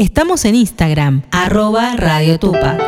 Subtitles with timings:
[0.00, 2.80] Estamos en Instagram, arroba Radio Tupac.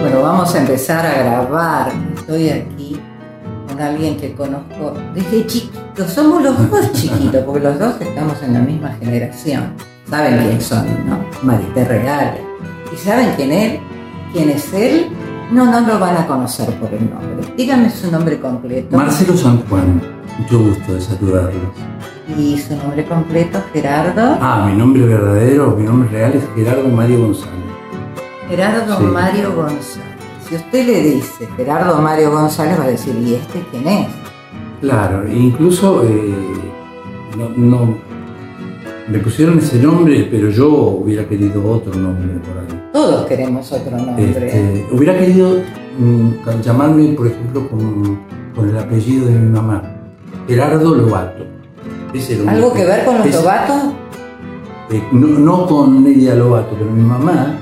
[0.00, 1.92] Bueno, vamos a empezar a grabar.
[2.16, 2.73] Estoy aquí
[3.94, 6.06] alguien que conozco desde chiquito.
[6.08, 9.72] Somos los dos chiquitos, porque los dos estamos en la misma generación.
[10.08, 11.18] Saben quién son, ¿no?
[11.42, 12.34] Marité Real.
[12.92, 13.80] ¿Y saben quién es?
[14.32, 15.06] ¿Quién es él?
[15.52, 17.46] No, no lo van a conocer por el nombre.
[17.56, 18.96] Díganme su nombre completo.
[18.96, 20.02] Marcelo San Juan,
[20.38, 21.62] mucho gusto de saludarlos.
[22.36, 24.38] Y su nombre completo, Gerardo.
[24.40, 27.50] Ah, mi nombre verdadero, mi nombre real es Gerardo Mario González.
[28.48, 29.04] Gerardo Sí.
[29.04, 30.13] Mario González.
[30.48, 34.06] Si usted le dice Gerardo Mario González, va a decir, ¿y este quién es?
[34.80, 36.34] Claro, e incluso eh,
[37.38, 37.94] no, no-
[39.08, 42.88] me pusieron ese nombre, pero yo hubiera querido otro nombre por ahí.
[42.92, 44.30] Todos queremos otro nombre.
[44.30, 45.60] Este, hubiera querido
[45.98, 48.18] mm, llamarme, por ejemplo, con,
[48.54, 49.82] con el apellido de mi mamá,
[50.48, 51.44] Gerardo Lobato.
[52.14, 53.82] Ese era ¿Algo que ver con los lobatos?
[54.90, 57.56] eh, no, no con Nelia Lobato, pero mi mamá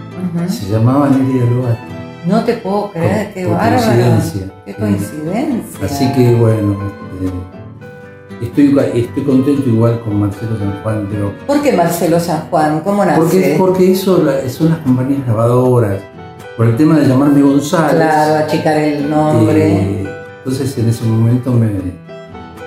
[0.48, 1.82] se llamaba Nelia Lobato.
[2.27, 3.77] No te puedo creer, Por- qué por bárbaro.
[3.83, 4.42] coincidencia.
[4.65, 5.84] Qué coincidencia.
[5.87, 6.77] Así que bueno,
[8.41, 12.81] este, estoy, estoy contento igual con Marcelo San Juan, pero ¿Por qué Marcelo San Juan?
[12.81, 13.19] ¿Cómo nace?
[13.20, 16.01] porque, porque eso la- son las compañías grabadoras,
[16.56, 17.97] por el tema de llamarme González.
[17.97, 19.73] Claro, achicar el nombre.
[19.73, 21.69] eh, entonces en ese momento me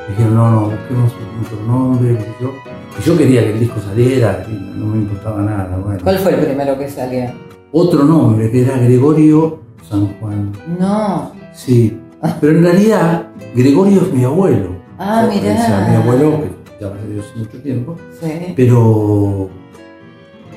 [0.10, 1.14] dijeron, no, no, busquemos
[1.46, 2.18] otro nombre.
[2.42, 2.52] yo.
[2.98, 5.78] Y yo quería que el disco saliera, no me importaba nada.
[5.84, 6.00] Bueno.
[6.04, 7.26] ¿Cuál fue el primero que salió?
[7.72, 10.52] Otro nombre que era Gregorio San Juan.
[10.80, 11.32] No.
[11.54, 11.98] Sí,
[12.42, 14.70] pero en realidad Gregorio es mi abuelo.
[14.98, 15.58] Ah, O mirá.
[15.58, 16.50] sea, mi abuelo, que
[16.82, 18.54] ya falleció hace mucho tiempo, Sí.
[18.56, 19.50] pero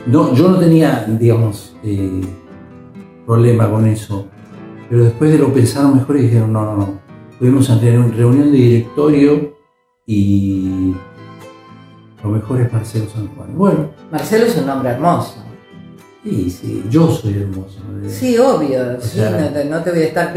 [0.06, 2.20] no, yo no tenía, digamos, eh,
[3.27, 4.27] problema con eso.
[4.89, 6.89] Pero después de lo pensaron mejor y dijeron, no, no, no.
[7.39, 9.55] Tuvimos tener una reunión de directorio
[10.07, 10.95] y
[12.24, 13.48] lo mejor es Marcelo San Juan.
[13.57, 15.45] Bueno, Marcelo es un nombre hermoso.
[16.24, 17.79] Sí, sí, yo soy hermoso.
[18.08, 18.98] Sí, obvio.
[18.98, 20.33] O sí, sea, no, te, no te voy a estar a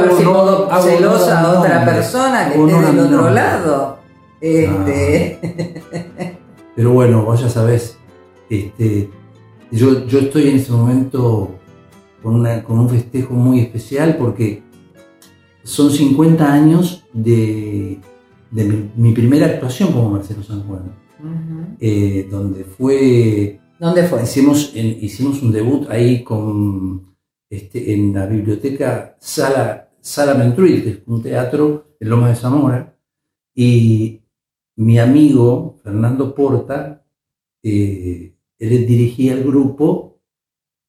[0.00, 3.98] ver si hago celosa a otra persona que esté del otro lado.
[4.40, 5.38] Este,
[6.76, 7.96] Pero bueno, vos ya sabés,
[8.48, 9.10] este,
[9.72, 11.50] yo, yo estoy en este momento
[12.22, 14.62] con, una- con un festejo muy especial porque
[15.64, 18.00] son 50 años de,
[18.50, 20.92] de mi, mi primera actuación como Marcelo San Juan,
[21.80, 24.22] eh, donde fue, ¿Dónde fue?
[24.22, 27.16] hicimos, en- hicimos un debut ahí con,
[27.50, 32.96] este, en la biblioteca Sala, Sala Mentruil, que es un teatro en Loma de Zamora,
[33.54, 34.22] y
[34.76, 37.04] mi amigo Fernando Porta,
[37.62, 40.20] eh, él dirigía el grupo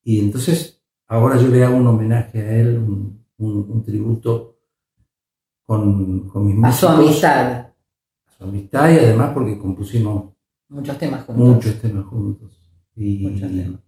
[0.03, 4.57] y entonces ahora yo le hago un homenaje a él, un, un- un tributo
[5.65, 7.51] con, con mis A su músicos, amistad.
[7.51, 10.33] a su amistad y además porque compusimos
[10.69, 11.45] Muchos temas juntos.
[11.47, 12.58] muchos temas juntos.
[13.01, 13.79] Y Muchos temas.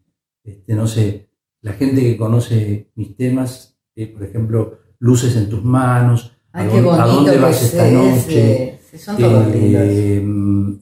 [0.44, 1.29] este, no sé,
[1.61, 6.72] la gente que conoce mis temas, eh, por ejemplo, Luces en tus manos, Ay, ¿A
[6.72, 8.63] qué dónde- a vas esta es noche?
[8.73, 8.79] ese.
[8.91, 9.81] Sí, son todos lindos.
[9.85, 10.17] Eh,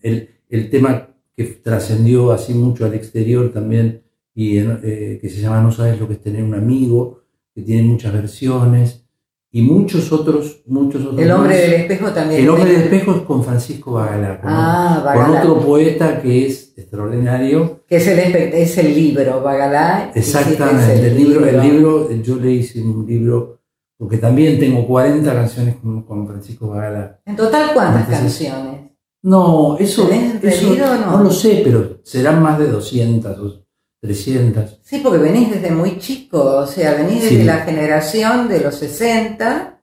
[0.01, 4.03] el, el tema que trascendió así mucho al exterior también,
[4.35, 7.23] y eh, que se llama No sabes lo que es tener un amigo,
[7.53, 9.05] que tiene muchas versiones,
[9.51, 11.19] y muchos otros, muchos otros.
[11.19, 11.61] El hombre más.
[11.61, 12.41] del espejo también.
[12.41, 15.39] El hombre del espejo es con Francisco Bagalá, con, Ah, con Bagalá.
[15.41, 17.83] otro poeta que es extraordinario.
[17.87, 20.11] Que es el, es el libro, Bagalá.
[20.13, 23.59] Exactamente, hiciste el libro, el libro, yo le hice un libro,
[23.97, 27.19] porque también tengo 40 canciones con, con Francisco Bagalá.
[27.25, 28.81] En total, ¿cuántas Entonces, canciones?
[29.21, 31.17] No, eso, ¿Tenés eso no?
[31.17, 33.65] no lo sé, pero serán más de 200 o
[34.01, 34.79] 300.
[34.83, 37.43] Sí, porque venís desde muy chico, o sea, venís desde Sí.
[37.43, 39.81] la generación de los 60,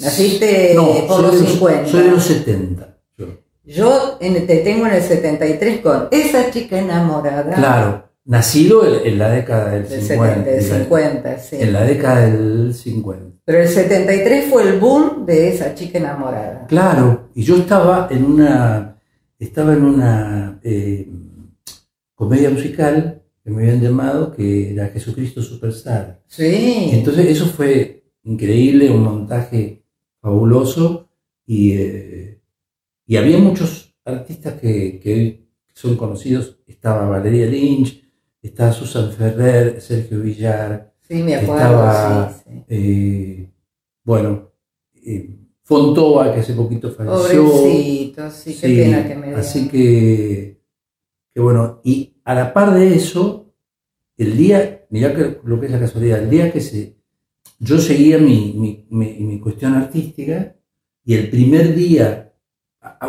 [0.00, 1.88] naciste No, por los de los- 50.
[1.88, 2.96] Soy de los 70.
[3.16, 3.26] yo.
[3.64, 7.54] Yo en- te tengo en el 73 con esa chica enamorada.
[7.54, 10.34] Claro, nacido en, en la década del Del 50.
[10.44, 11.56] 70, del en la- 50, sí.
[11.60, 13.38] En la década del 50.
[13.44, 16.66] Pero el 73 fue el boom de esa chica enamorada.
[16.66, 18.98] Claro, y yo estaba en una,
[19.38, 21.08] estaba en una eh,
[22.14, 23.17] comedia musical
[23.48, 26.22] que me habían llamado que era Jesucristo Superstar.
[26.26, 26.90] Sí.
[26.92, 29.84] Entonces eso fue increíble, un montaje
[30.20, 31.08] fabuloso
[31.46, 32.42] y, eh,
[33.06, 36.58] y había muchos artistas que, que son conocidos.
[36.66, 38.04] Estaba Valeria Lynch,
[38.42, 41.54] estaba Susan Ferrer, Sergio Villar, sí, me acuerdo.
[41.56, 42.64] estaba, sí, sí.
[42.68, 43.50] eh,
[44.04, 44.52] bueno,
[44.94, 47.46] eh, Fontova, que hace poquito falleció.
[47.46, 49.34] Pobrecito, sí, qué pena que me.
[49.34, 50.60] Así que,
[51.32, 53.20] que bueno, y a la par de eso,
[54.24, 56.96] el día, mirá que, lo que es la casualidad, el día que se,
[57.58, 60.54] yo seguía mi, mi, mi- mi cuestión artística
[61.04, 62.32] y el primer día,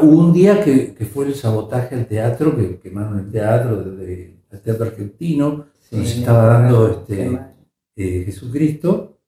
[0.01, 4.39] hubo un día que, que fue el sabotaje al teatro, que quemaron el teatro, desde
[4.51, 5.45] el teatro argentino,
[5.91, 7.39] donde se Sí, estaba dando este,
[7.95, 9.19] eh, Jesucristo.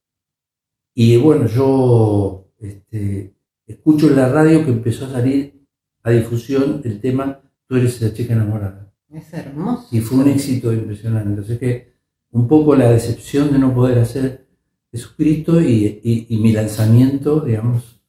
[0.94, 3.34] Y bueno, yo este,
[3.66, 5.66] escucho en la radio que empezó a salir
[6.04, 8.91] a difusión el tema Tú eres la chica enamorada.
[9.14, 9.88] Es hermoso.
[9.92, 11.30] Y fue un éxito impresionante.
[11.30, 11.92] Entonces que
[12.32, 14.48] un poco la decepción de no poder hacer
[14.92, 18.00] Jesucristo y, y- y mi lanzamiento, digamos,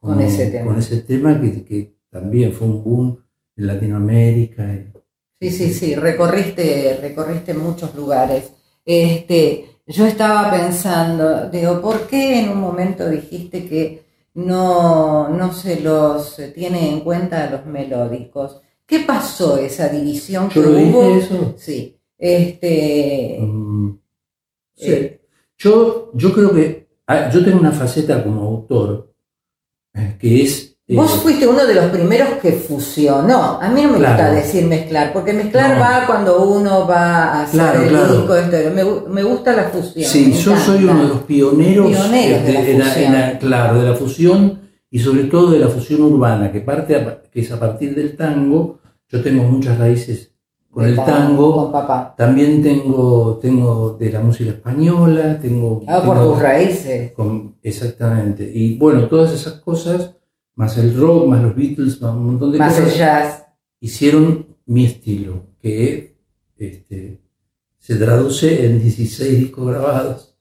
[0.00, 0.66] Con ese tema.
[0.66, 3.18] con ese tema que, que también fue un boom
[3.56, 4.64] en Latinoamérica.
[4.74, 4.92] y-
[5.40, 8.52] Sí, sí, sí, recorriste, recorriste muchos lugares.
[8.84, 14.02] Este, yo estaba pensando, digo, ¿por qué en un momento dijiste que
[14.34, 18.60] no, no se los tiene en cuenta a los melódicos?
[18.90, 21.16] ¿Qué pasó esa división que ¿Yo lo dije hubo?
[21.16, 21.54] eso?
[21.56, 23.90] Sí, este, Mm,
[24.76, 24.90] sí.
[24.92, 25.20] Eh.
[25.58, 29.12] Yo, yo creo que ah, yo tengo una faceta como autor
[29.94, 30.74] eh, que es...
[30.88, 33.60] eh, vos fuiste uno de los primeros que fusionó.
[33.60, 35.80] A mí no me gusta decir mezclar, porque mezclar No.
[35.82, 38.16] va cuando uno va a hacer Claro, el claro.
[38.16, 38.84] disco, esto, me,
[39.14, 40.10] me gusta la fusión.
[40.10, 43.04] sí, yo soy uno de los pioneros, Pioneros de la en fusión.
[43.04, 44.60] en la- claro, de la fusión
[44.90, 48.16] y sobre todo de la fusión urbana, que, parte a- que es a partir del
[48.16, 48.78] tango.
[49.08, 50.32] Yo tengo muchas raíces
[50.70, 51.72] con el Con tango.
[51.72, 52.14] papá.
[52.16, 55.82] También tengo, tengo de la música española, tengo...
[55.86, 57.12] Ah, por tus raíces.
[57.12, 58.50] Con- exactamente.
[58.52, 60.14] Y bueno, todas esas cosas,
[60.54, 63.46] más el rock, más los Beatles, más un montón de Más el cosas, jazz.
[63.80, 66.14] hicieron mi estilo, que
[66.56, 67.20] este,
[67.78, 70.36] se traduce en 16 discos grabados.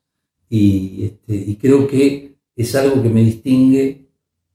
[0.50, 4.09] Y, este, y creo que es algo que me distingue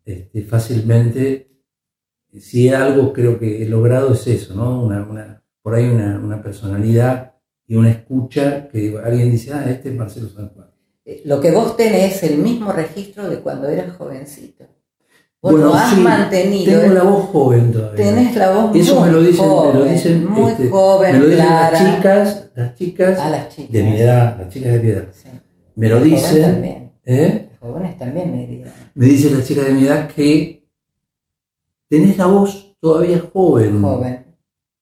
[0.04, 1.50] este, fácilmente.
[2.38, 4.82] Si algo creo que he logrado es eso, ¿no?
[4.84, 7.32] Una, una- por ahí una, una personalidad
[7.66, 10.68] y una escucha que alguien dice, ah, este es Marcelo San Juan.
[11.06, 14.64] Eh, Lo que vos tenés es el mismo registro de cuando eras jovencito.
[15.40, 16.80] Vos Bueno, lo has sí, mantenido.
[16.80, 17.96] Tengo la voz joven todavía.
[18.04, 21.12] Tenés la voz Eso muy me lo dicen, joven, me lo dicen, muy este, joven,
[21.12, 21.70] me lo dicen clara.
[21.82, 23.72] las chicas, las chicas A las chicas.
[23.72, 25.04] de mi edad, las chicas de mi edad.
[25.12, 25.28] Sí.
[25.76, 26.90] Me lo dicen.
[27.04, 27.43] ¿eh?
[27.64, 28.72] Jóvenes también me dirían.
[28.94, 30.66] me dicen las chicas de mi edad que
[31.88, 33.80] tenés la voz todavía joven.
[33.82, 34.26] Joven.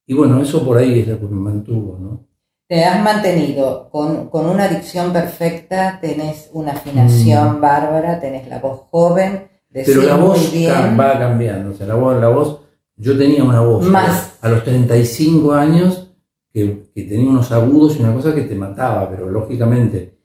[0.06, 2.26] Y bueno, eso por ahí es lo que me mantuvo, ¿no?
[2.66, 8.80] Te has mantenido con, con una dicción perfecta, tenés una afinación bárbara, tenés la voz
[8.90, 9.82] joven, Mm.
[9.86, 10.52] Pero la voz
[11.00, 12.60] va cambiando, o sea, la voz, la voz,
[12.96, 14.36] yo tenía una voz Más.
[14.42, 16.14] a los 35 años
[16.52, 20.18] que, que tenía unos agudos y una cosa que te mataba, pero lógicamente,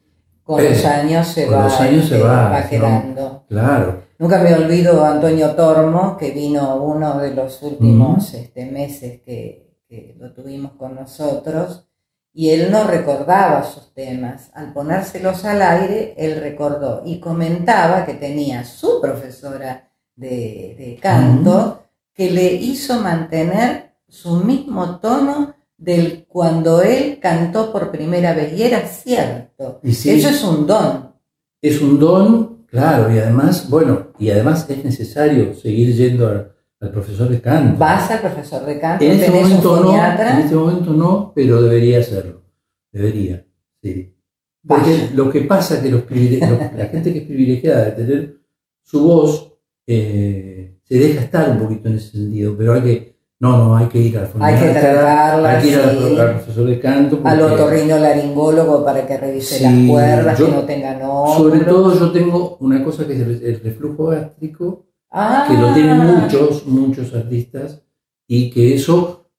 [0.48, 2.70] Con los Eh, años se con va, los años se este, va, ¿no?
[2.70, 3.46] quedando.
[3.50, 9.22] claro, Nunca me olvido a Antonio Tormo, que vino uno de los últimos este, meses
[9.24, 11.86] que, que lo tuvimos con nosotros,
[12.34, 14.50] y él no recordaba sus temas.
[14.56, 21.84] Al ponérselos al aire, él recordó y comentaba que tenía su profesora de, de canto
[22.14, 28.64] que le hizo mantener su mismo tono del cuando él cantó por primera vez, y
[28.64, 29.80] era cierto.
[29.84, 30.10] Y sí.
[30.12, 31.14] Eso es un don.
[31.62, 36.92] es un don, claro, y además, bueno, y además es necesario seguir yendo al, al
[36.92, 37.78] profesor de canto.
[37.80, 41.62] Vas al profesor de canto, En este un momento no, en este momento no, pero
[41.62, 42.42] debería hacerlo.
[42.92, 43.46] Debería,
[43.82, 44.14] sí.
[44.68, 45.12] Porque Vaya.
[45.14, 46.04] lo que pasa es que los-
[46.76, 48.38] la gente que es privilegiada de tener
[48.84, 49.54] su voz
[49.86, 53.86] eh, se deja estar un poquito en ese sentido, pero hay que, no, no, hay
[53.88, 56.20] que ir al Hay que foniatra, tratarla, hay que ir al, sí.
[56.20, 57.20] al profesor de canto.
[57.24, 61.38] al porque- otorrino laringólogo para que revise Sí, las cuerdas, yo- que no tengan óvulos.
[61.38, 65.74] Sobre todo yo tengo una cosa que es el, el reflujo gástrico, Ah, que lo
[65.74, 67.82] tienen muchos, muchos artistas,
[68.28, 69.30] y que eso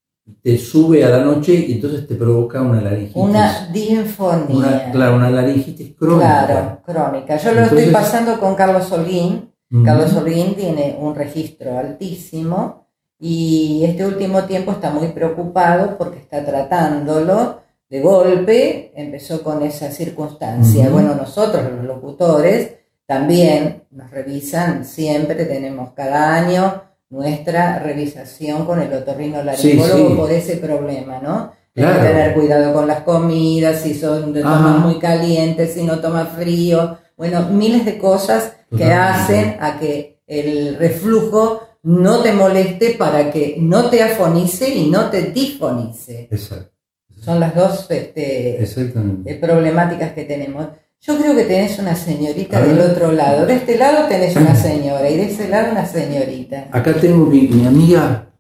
[0.43, 3.17] te sube a la noche y entonces te provoca una laringitis.
[3.23, 4.57] Una dinfonía.
[4.57, 6.47] Una- claro, una laringitis crónica.
[6.47, 7.37] Claro, crónica.
[7.37, 9.50] Yo lo estoy pasando con Carlos Holguín.
[9.85, 12.88] Carlos Holguín tiene un registro altísimo
[13.20, 17.60] y este último tiempo está muy preocupado porque está tratándolo
[17.90, 20.88] de golpe, empezó con esa circunstancia.
[20.90, 22.75] Bueno, nosotros los locutores
[23.06, 30.14] también nos revisan, siempre tenemos cada año nuestra revisación con el otorrino laringólogo Sí, sí.
[30.14, 31.52] por ese problema, ¿no?
[31.75, 32.00] Hay Claro.
[32.02, 36.26] que tener cuidado con las comidas, si son de tomas muy calientes, si no toma
[36.26, 36.98] frío.
[37.16, 43.56] Bueno, miles de cosas que hacen a que el reflujo no te moleste para que
[43.61, 46.28] no te afonice y no te difonice.
[46.30, 46.73] Exacto.
[47.20, 50.68] Son las dos este, eh, problemáticas que tenemos.
[51.00, 53.47] Yo creo que tenés una señorita del otro lado.
[53.47, 56.68] De este lado tenés una señora y de ese lado una señorita.
[56.73, 58.30] Acá tengo mi, mi amiga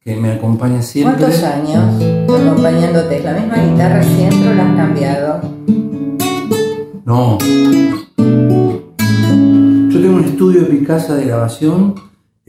[0.00, 1.16] que me acompaña siempre.
[1.16, 3.18] ¿Cuántos años acompañándote?
[3.18, 5.40] ¿Es la misma guitarra siempre o la has cambiado?
[7.04, 7.38] No.
[9.88, 11.94] Yo tengo un estudio en mi casa de grabación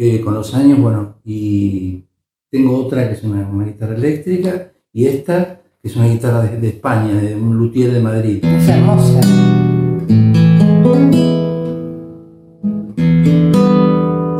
[0.01, 2.06] eh, con los años, bueno, y
[2.50, 6.58] tengo otra que es una, una guitarra eléctrica y esta que es una guitarra de,
[6.58, 8.39] de España, de un luthier de Madrid.
[8.46, 9.20] Es hermosa.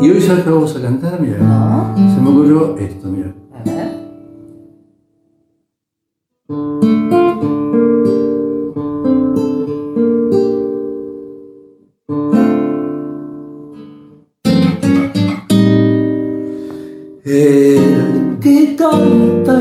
[0.02, 1.20] Y hoy, ¿sabes qué vamos a cantar?
[1.20, 1.94] Mira, ¿No?
[2.16, 3.29] se me ocurrió esto, mira.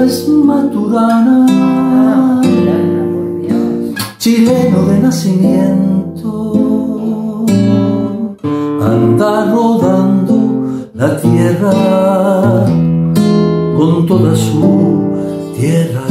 [0.08, 1.46] Es Maturana.
[4.18, 6.32] Chileno de nacimiento,
[8.80, 10.36] anda rodando
[10.94, 11.72] la tierra
[13.76, 14.62] con toda su
[15.54, 16.02] tierra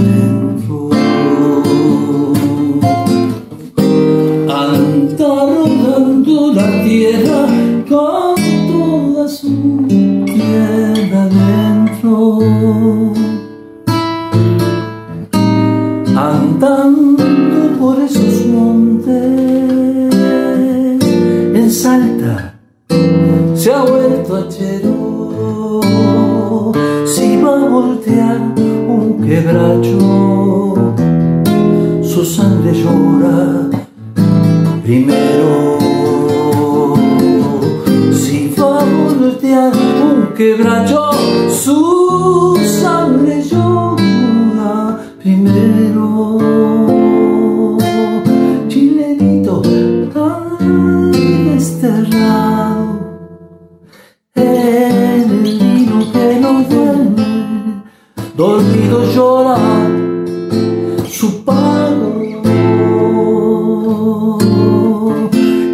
[61.08, 62.22] su pago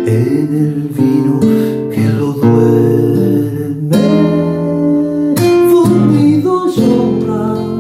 [0.06, 1.40] en el vino
[1.92, 3.98] que lo duerme
[5.70, 7.80] dormido llora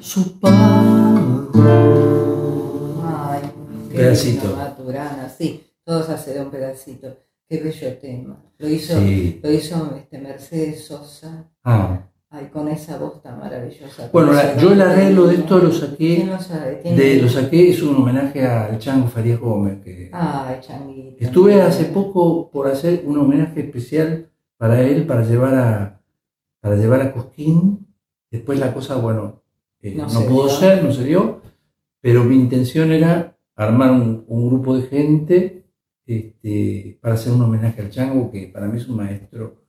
[0.00, 1.50] su pago
[3.04, 3.42] Ay,
[3.90, 4.56] qué Pedacito.
[4.56, 7.14] Maturana, sí, todos hacen un pedacito.
[7.46, 8.42] Qué bello tema.
[8.56, 9.38] Lo hizo, Sí.
[9.42, 11.50] lo hizo este Mercedes Sosa.
[11.62, 12.08] Ah.
[12.36, 14.10] Ay, con esa voz tan maravillosa.
[14.12, 16.80] Bueno, la- yo el arreglo de esto lo ¿Quién saqué, lo sabe?
[16.82, 19.78] ¿Quién de, lo- lo saqué es un homenaje al Chango Farías Gómez.
[19.84, 21.16] Que Ay, changuito.
[21.24, 26.00] estuve hace poco por hacer un homenaje especial para él, para llevar a,
[26.60, 27.86] para llevar a Cosquín.
[28.32, 29.42] Después la cosa, bueno,
[29.80, 30.56] eh, No no, se pudo dio.
[30.56, 31.40] ser, no se dio,
[32.00, 35.66] pero mi intención era armar un, un grupo de gente
[36.04, 39.63] este, para hacer un homenaje al Chango, que para mí es un maestro,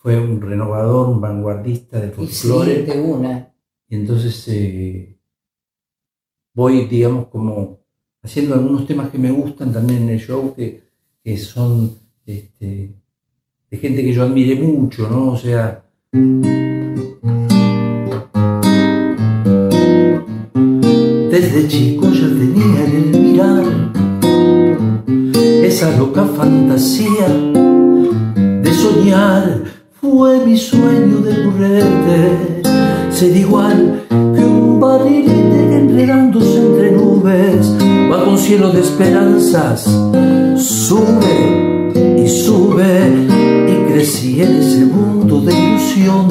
[0.00, 2.82] fue un renovador, un vanguardista del Y sí, folclore.
[2.84, 3.52] de una.
[3.86, 5.18] Y entonces eh,
[6.54, 7.80] voy, digamos, como
[8.22, 10.84] haciendo algunos temas que me gustan también en el show, que,
[11.22, 12.94] que son este,
[13.70, 15.32] de gente que yo admire mucho, ¿no?
[15.32, 15.84] O sea...
[21.30, 23.64] Desde chico ya tenía en el mirar
[25.62, 27.28] esa loca fantasía
[28.62, 29.59] de soñar
[30.10, 32.62] fue mi sueño de burrete
[33.10, 37.72] ser igual que un barrilete enredándose entre nubes
[38.10, 39.84] va con cielo de esperanzas
[40.56, 41.36] sube
[42.24, 42.92] y sube
[43.68, 46.26] y crecí en ese mundo de ilusión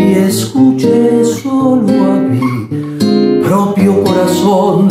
[0.00, 4.88] y escuché solo a mi propio corazón.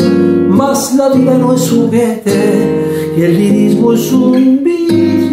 [0.49, 5.26] Mas la vida no es juguete y el lirismo es un billete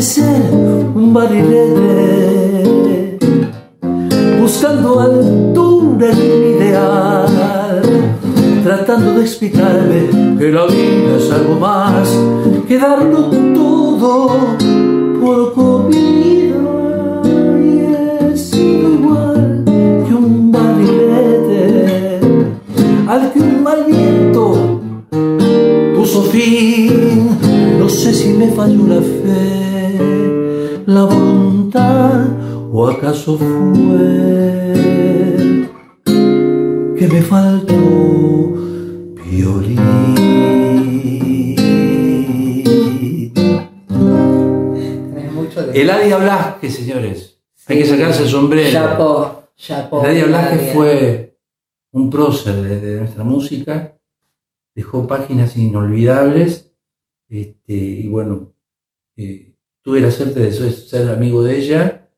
[0.00, 0.42] ser
[0.94, 2.48] un barrilete,
[4.40, 7.82] buscando altura en mi ideal,
[8.64, 12.08] tratando de explicarme que la vida es algo más
[12.66, 14.36] que darlo todo
[15.20, 17.22] por comida.
[17.62, 22.20] Y he sido igual que un barrilete
[23.06, 24.80] al que un mal viento
[25.94, 27.28] puso fin.
[27.78, 29.69] No sé si me falló la fe,
[30.86, 32.26] la voluntad,
[32.72, 34.72] o acaso fue
[36.04, 37.74] que me faltó
[39.24, 39.80] violín.
[45.72, 47.38] Eladia Blasque, señores.
[47.66, 48.70] Hay que sacarse el sombrero.
[48.70, 51.38] Chapo, Chapo, Nadia Blasque fue
[51.92, 53.96] un prócer de, de nuestra música,
[54.74, 56.72] dejó páginas inolvidables,
[57.28, 58.52] este, y bueno,
[59.16, 59.49] eh,
[59.82, 62.08] tuve la suerte de ser, amigo de ella,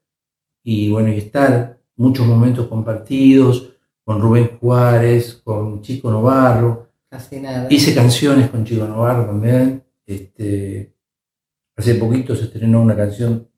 [0.62, 3.72] y bueno, y estar muchos momentos compartidos
[4.04, 7.68] con Rubén Juárez, con Chico Novarro, Casi nada.
[7.70, 10.94] hice canciones con Chico Novarro también, este,
[11.76, 13.48] hace poquito se estrenó una canción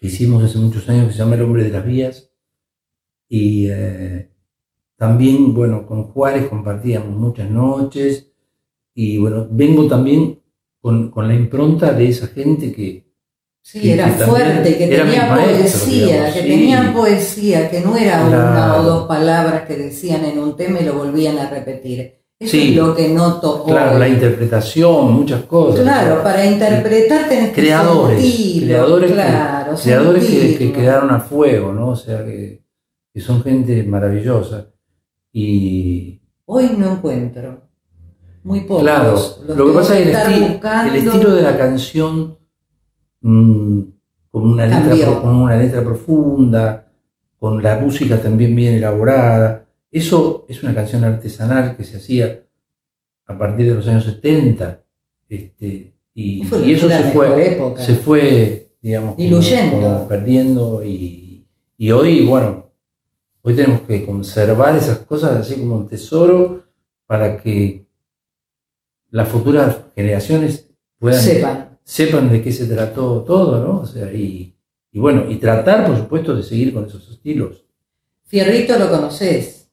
[0.00, 2.30] que hicimos hace muchos años que se llama El hombre de las vías.
[3.28, 4.30] Y eh,
[4.96, 8.32] también, bueno, con Juárez compartíamos muchas noches.
[8.94, 10.39] Y bueno, vengo también
[10.80, 13.08] con, con la impronta de esa gente que,
[13.62, 16.48] Sí, que- era que fuerte, que tenía maestros, poesía, digamos, que sí.
[16.48, 18.80] tenían poesía, que no era una Claro.
[18.80, 22.16] o dos palabras que decían en un tema y lo volvían a repetir.
[22.38, 22.70] Eso Sí.
[22.70, 23.98] es lo que noto claro, hoy.
[24.00, 25.82] la interpretación, muchas cosas.
[25.82, 31.20] Claro, para interpretar tenés que creadores, sentirlo, creadores, que- claro, creadores que, que quedaron a
[31.20, 31.88] fuego, ¿no?
[31.90, 32.62] O sea, que,
[33.12, 34.68] que son gente maravillosa.
[35.32, 37.68] Y, Hoy no encuentro.
[38.42, 38.82] Muy pocos.
[38.82, 40.34] Claro, Los lo que pasa es que
[40.88, 42.38] el, estilo de la canción
[43.20, 43.80] mm,
[44.30, 46.86] con, una letra, con una letra profunda,
[47.38, 52.42] con la música también bien elaborada, eso es una canción artesanal que se hacía
[53.26, 54.82] a partir de los años 70,
[55.28, 57.82] este, y, eso se fue, época.
[57.82, 59.76] se fue, digamos, como- Diluyendo.
[59.76, 62.70] como perdiendo, y, y hoy, bueno,
[63.42, 66.64] hoy tenemos que conservar esas cosas así como un tesoro
[67.06, 67.86] para que
[69.10, 71.78] las futuras generaciones puedan Sepan.
[71.84, 73.80] sepan de qué se trató todo, ¿no?
[73.80, 74.54] O sea, y,
[74.92, 77.64] y bueno, y tratar, por supuesto, de seguir con esos estilos.
[78.24, 79.68] Fierrito lo conoces.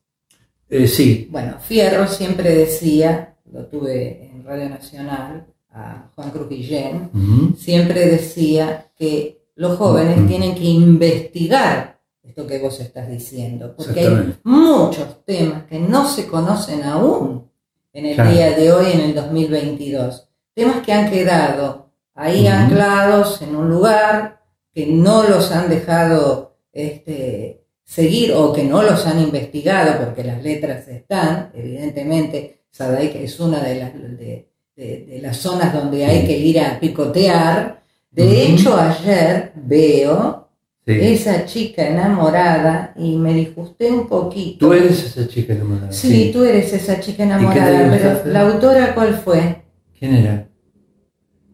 [0.69, 7.09] Eh, sí, Bueno, Fierro siempre decía, lo tuve en Radio Nacional, a Juan Cruz Guillén,
[7.57, 10.27] siempre decía que los jóvenes Ujú.
[10.27, 16.27] tienen que investigar esto que vos estás diciendo, porque hay muchos temas que no se
[16.27, 17.49] conocen aún
[17.93, 18.31] en el Claro.
[18.31, 20.27] día de hoy, en el 2022.
[20.53, 24.41] Temas que han quedado ahí anclados en un lugar,
[24.73, 30.43] que no los han dejado este, seguir o que no los han investigado, porque las
[30.43, 36.25] letras están, evidentemente, Sadaic es una de las, de, de- de las zonas donde hay
[36.27, 37.81] que ir a picotear.
[38.11, 40.46] De hecho, ayer veo
[40.93, 40.99] Sí.
[41.01, 44.65] esa chica enamorada y me disgusté un poquito.
[44.67, 45.91] Tú eres esa chica enamorada.
[45.91, 47.89] Sí, tú eres esa chica ¿Y qué enamorada,
[48.23, 49.63] pero la autora ¿cuál fue?
[49.99, 50.47] ¿Quién era?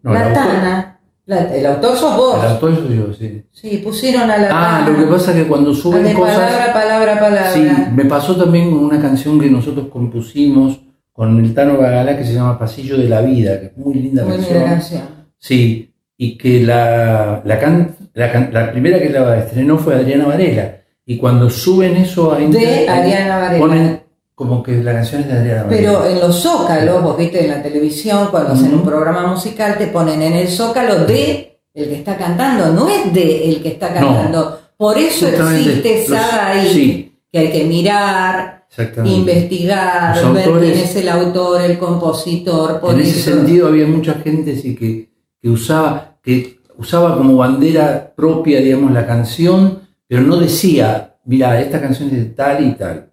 [0.04, 1.00] No, la Tana.
[1.26, 2.43] La- el autor sos vos.
[2.43, 3.43] El autor soy yo, sí.
[3.52, 4.89] Sí, pusieron a la Ah, Tana.
[4.89, 6.36] lo que pasa es que cuando suben de cosas.
[6.38, 7.52] palabra, palabra, palabra.
[7.54, 7.65] Sí,
[7.96, 10.82] me pasó también con una canción que nosotros compusimos
[11.13, 14.24] con el Tano Bagala que se llama Pasillo de la Vida, que es muy linda
[14.26, 14.54] Muy canción.
[14.58, 15.02] linda canción.
[15.38, 20.78] Sí, y que la, la, can- la, primera que la estrenó fue Adriana Varela.
[21.06, 23.58] Y cuando suben eso a De internet, Varela.
[23.60, 24.04] ponen
[24.36, 25.78] como que la canción es de Adriana Varela.
[25.78, 29.88] Pero en los zócalos, vos viste en la televisión, cuando hacen un programa musical, te
[29.88, 33.91] ponen en el zócalo de el que está cantando, no es de el que está
[33.93, 34.60] cantando.
[34.78, 37.15] Por eso existe Sada ahí, sí.
[37.32, 38.65] que hay que mirar,
[39.06, 44.15] investigar, Los ver autores- quién es el autor, el compositor, En ese sentido había mucha
[44.15, 45.10] gente sí, que,
[45.41, 51.81] que usaba, que usaba como bandera propia, digamos, la canción, pero no decía, mira, esta
[51.81, 53.12] canción es de tal y tal.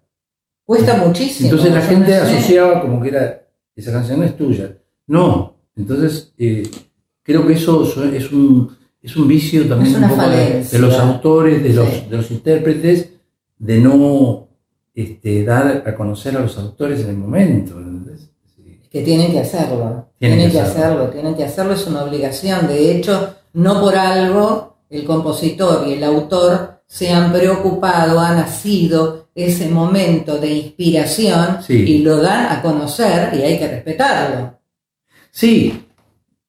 [0.65, 1.49] Cuesta muchísimo.
[1.49, 2.37] Entonces la gente no sé.
[2.37, 3.41] asociaba como que era,
[3.75, 4.77] esa canción no es tuya.
[5.07, 6.63] No, entonces eh,
[7.23, 11.73] creo que eso es un, es un vicio también un poco de, los autores, de
[11.73, 12.05] los, Sí.
[12.09, 13.09] de los intérpretes,
[13.57, 14.47] de no
[14.93, 17.75] este, dar a conocer a los autores en el momento.
[18.55, 18.79] Sí.
[18.89, 20.83] que tienen que hacerlo, Tienen tienen, que que hacerlo.
[20.85, 22.67] hacerlo, tienen que hacerlo, es una obligación.
[22.67, 29.29] De hecho, no por algo el compositor y el autor se han preocupado, ha nacido
[29.33, 31.73] ese momento de inspiración Sí.
[31.87, 34.59] y lo dan a conocer y hay que respetarlo.
[35.31, 35.85] Sí,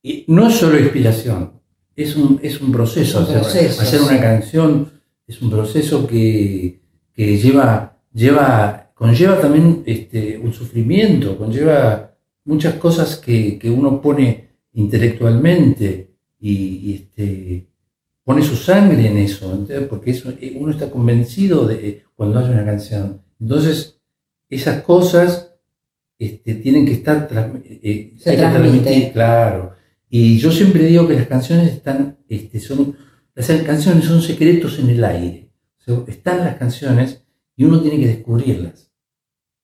[0.03, 1.53] y no es solo inspiración,
[1.95, 3.23] es un, es un proceso.
[3.23, 4.07] Es un hacer, proceso, hacer sí.
[4.09, 4.93] una canción
[5.27, 6.81] es un proceso que,
[7.15, 12.12] que lleva, lleva, conlleva también este, un sufrimiento, conlleva
[12.45, 16.12] muchas cosas que, que uno pone intelectualmente
[16.43, 16.53] y,
[16.91, 17.67] y, este,
[18.25, 19.89] pone su sangre en eso, ¿entendés?
[19.89, 23.23] porque eso, eh, uno está convencido de cuando hace una canción.
[23.41, 24.01] Entonces,
[24.51, 25.55] esas cosas
[26.19, 28.79] este, tienen que estar transmi- eh, Se hay que transmite.
[28.83, 29.73] transmitir, claro.
[30.11, 32.97] Y yo siempre digo que las canciones están, este, son,
[33.35, 35.51] las canciones son secretos en el aire.
[35.81, 37.25] O sea, están las canciones
[37.57, 38.91] y uno tiene que descubrirlas,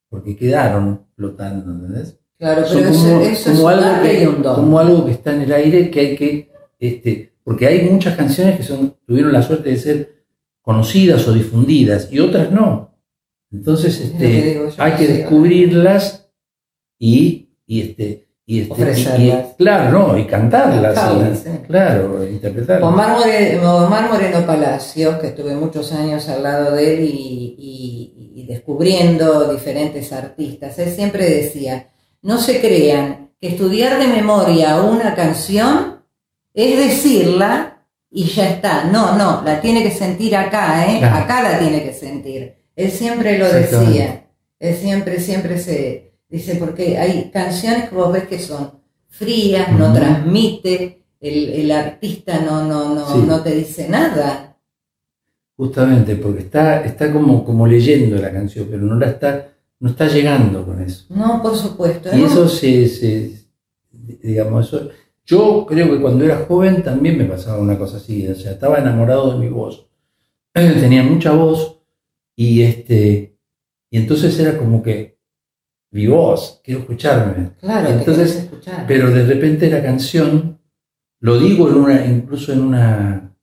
[0.08, 2.18] porque quedaron flotando, ¿entendés?
[2.38, 5.42] Claro, Son pero como, eso, eso como es algo que, como algo que está en
[5.42, 9.70] el aire que hay que, este, porque hay muchas canciones que son, tuvieron la suerte
[9.70, 10.12] de ser
[10.62, 12.94] conocidas o difundidas y otras no.
[13.50, 16.28] Entonces este, yo, hay que descubrirlas
[16.98, 18.74] y, y, este, y, este,
[19.18, 22.88] y- claro, no, y cantarlas, Cantarlas, y- claro, interpretarlas.
[22.92, 28.32] Omar Moreno, Omar Moreno Palacios, que estuve muchos años al lado de él y, y-
[28.42, 31.90] y descubriendo diferentes artistas, él siempre decía,
[32.22, 35.97] no se crean que estudiar de memoria una canción
[36.64, 38.84] es decirla y ya está.
[38.84, 40.98] No, no, la tiene que sentir acá, ¿eh?
[40.98, 41.16] Claro.
[41.24, 42.54] Acá la tiene que sentir.
[42.74, 44.26] Él siempre lo decía.
[44.58, 48.72] Él siempre, siempre se dice, porque hay canciones que vos ves que son
[49.08, 53.24] frías, no transmite, el, el artista no, no, no, Sí.
[53.26, 54.56] no te dice nada.
[55.56, 59.48] Justamente, porque está, está como, como leyendo la canción, pero no la está,
[59.80, 61.06] no está llegando con eso.
[61.10, 62.10] No, por supuesto.
[62.16, 62.26] Y ¿no?
[62.26, 63.32] eso se, se-
[64.22, 64.88] digamos, eso,
[65.28, 68.78] yo creo que cuando era joven también me pasaba una cosa así, o sea, estaba
[68.78, 69.86] enamorado de mi voz.
[70.54, 71.82] Tenía mucha voz
[72.34, 73.36] y este,
[73.90, 75.18] y entonces era como que
[75.90, 77.50] mi voz, quiero escucharme.
[77.60, 78.86] Claro, entonces, escuchar.
[78.88, 80.60] Pero de repente la canción,
[81.20, 83.36] lo digo en una, incluso en una,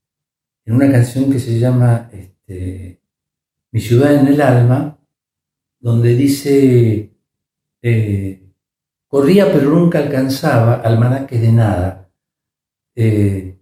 [0.65, 3.00] en una canción que se llama este,
[3.71, 4.98] Mi ciudad en el alma,
[5.80, 7.12] donde dice,
[7.84, 8.44] eh,
[9.15, 12.10] corría pero nunca alcanzaba almanaques de nada,
[12.95, 13.58] eh,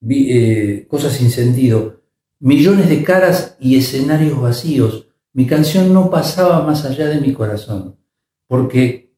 [0.00, 2.00] vi- eh, cosas sin sentido,
[2.38, 5.08] millones de caras y escenarios vacíos.
[5.32, 7.96] Mi canción no pasaba más allá de mi corazón,
[8.46, 9.12] porque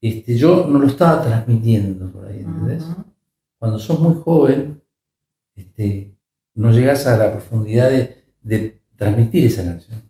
[0.00, 2.82] este, yo no lo estaba transmitiendo por ahí, ¿entendés?
[3.60, 4.82] Cuando sos muy joven,
[5.54, 6.16] este,
[6.54, 10.02] no llegas a la profundidad de, de transmitir esa canción.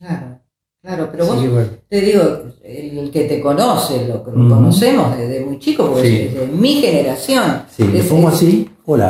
[0.00, 0.40] Claro,
[0.82, 2.22] claro, pero Así vos bueno, te digo,
[2.66, 4.48] el, el que te conoce, lo que Ujú.
[4.48, 6.16] conocemos desde muy chico, porque Sí.
[6.22, 7.62] es de mi generación.
[7.70, 9.02] sí, le pongo así, hoí.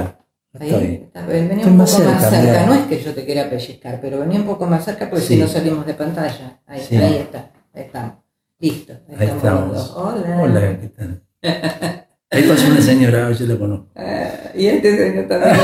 [0.59, 3.99] Ahí, está, venía Estoy un poco más cerca, no es que yo te quiera pellizcar,
[4.01, 5.35] pero venía un poco más cerca porque Sí.
[5.35, 6.61] si no salimos de pantalla.
[6.67, 8.13] Ahí, ahí está, ahí estamos.
[8.59, 8.95] Listo.
[9.19, 9.75] Ahí estamos.
[9.75, 9.93] dos.
[9.97, 10.41] Hola.
[10.43, 11.23] Hola, ¿qué tal?
[12.31, 13.87] Ahí pasó una señora, yo la conozco.
[13.95, 15.55] Ah, y este señor también.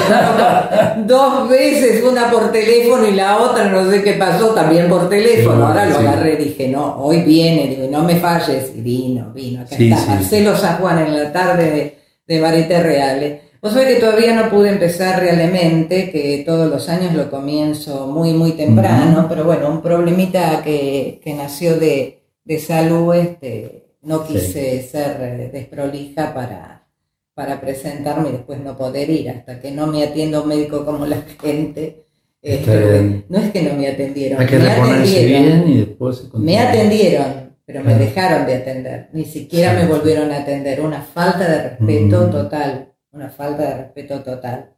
[0.99, 5.09] lo Dos veces, una por teléfono y la otra, no sé qué pasó, también por
[5.09, 5.57] teléfono.
[5.57, 6.07] Sí, Ahora lo sí.
[6.07, 8.73] agarré y dije, no, hoy viene, digo, no me falles.
[8.77, 9.63] Y vino, vino.
[9.63, 10.07] Acá Sí, está.
[10.15, 11.99] Marcelo San Juan en la tarde de,
[12.35, 13.41] de Marité Reales.
[13.61, 18.33] Vos sabés que todavía no pude empezar realmente, que todos los años lo comienzo muy,
[18.35, 19.29] muy temprano, Ujú.
[19.29, 24.35] pero bueno, un problemita que, que nació de, de salud, este, no Sí.
[24.35, 26.87] quise ser eh, desprolija para,
[27.35, 31.07] para presentarme y después no poder ir, hasta que no me atienda un médico como
[31.07, 32.05] la gente.
[32.43, 33.25] Este, bien.
[33.29, 35.43] no es que no me atendieron, Hay que me atendieron.
[35.65, 37.99] bien y después se Me atendieron, pero me Ah.
[37.99, 39.09] dejaron de atender.
[39.13, 39.83] Ni siquiera Sí.
[39.87, 40.81] me volvieron a atender.
[40.81, 42.31] Una falta de respeto Mm.
[42.33, 42.93] total.
[43.13, 44.71] Una falta de respeto total.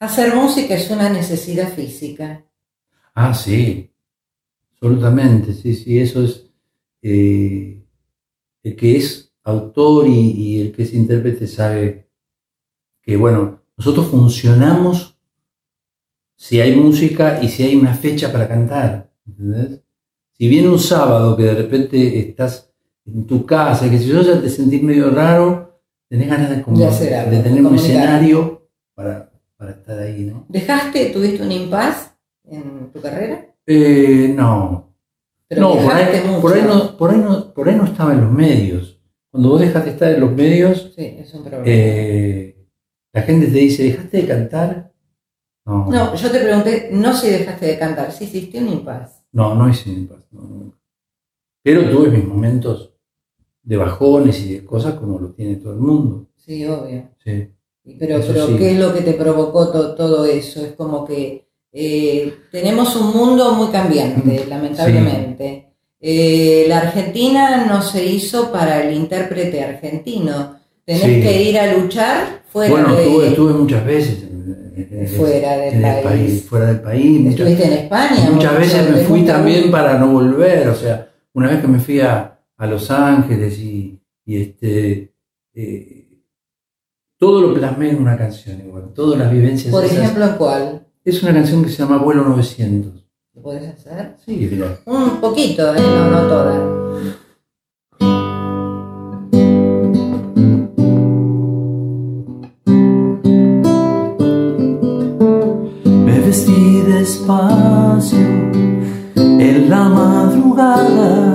[0.00, 2.44] Hacer música es una necesidad física.
[3.14, 3.92] Ah, sí,
[4.72, 6.46] absolutamente, sí, sí, eso es
[7.02, 7.77] eh,
[8.62, 12.08] el que es autor y, y el que es intérprete sabe
[13.02, 15.18] que, bueno, nosotros funcionamos
[16.36, 19.80] si hay música y si hay una fecha para cantar, ¿entendés?
[20.32, 22.72] Si viene un sábado que de repente estás
[23.04, 27.14] en tu casa, que si yo ya te sentís medio raro, tenés ganas de, hacer
[27.14, 30.46] algo, de tener un escenario para, para estar ahí, ¿no?
[30.48, 33.46] ¿Dejaste, tuviste un impas en tu carrera?
[33.66, 34.87] Eh, no,
[35.48, 36.40] Pero no, por ahí, mucho.
[36.42, 39.00] por, ahí no, por, ahí no, por ahí no estaba en los medios.
[39.30, 41.64] Cuando vos dejas de estar en los medios, Sí, es un problema.
[41.66, 42.66] eh,
[43.12, 44.92] la gente te dice, ¿dejaste de cantar?
[45.66, 49.24] No, No, yo te pregunté, no si dejaste de cantar, si hiciste un impas.
[49.32, 50.78] no, no hice impasse, no, nunca.
[51.62, 52.94] Pero tuve mis momentos
[53.62, 56.26] de bajones y de cosas como lo tiene todo el mundo.
[56.36, 57.10] Sí, obvio.
[57.22, 57.50] Sí.
[57.98, 58.56] Pero, pero sí.
[58.56, 60.64] ¿qué es lo que te provocó to- todo eso?
[60.64, 65.66] Es como que eh, tenemos un mundo muy cambiante, lamentablemente.
[66.00, 70.56] Eh, la Argentina no se hizo para el intérprete argentino.
[70.84, 71.20] Tenés Sí.
[71.22, 73.02] que ir a luchar fuera bueno, de...
[73.04, 74.24] estuve, estuve muchas veces
[75.16, 76.44] Fuera del en país.
[76.44, 77.20] fuera del país.
[77.20, 78.30] muchas- Estuviste en España.
[78.30, 82.00] Muchas veces me fui también para no volver, o sea, una vez que me fui
[82.00, 85.12] a, a Los Ángeles y, y este,
[85.54, 86.08] eh,
[87.18, 89.72] todo lo plasmé en una canción igual, todas las vivencias.
[89.72, 89.98] Por esas.
[89.98, 90.86] ejemplo, ¿en cuál?
[91.04, 92.92] Es una canción que se llama Vuelo 900.
[93.34, 94.16] ¿Lo podés hacer?
[94.24, 94.78] Sí, mira.
[94.86, 95.80] Un poquito, ¿eh?
[95.80, 96.78] no, no toda.
[106.04, 111.34] Me vestí despacio en la madrugada,